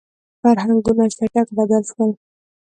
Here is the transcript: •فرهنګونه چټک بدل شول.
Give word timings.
•فرهنګونه 0.41 1.03
چټک 1.15 1.47
بدل 1.57 1.83
شول. 1.91 2.11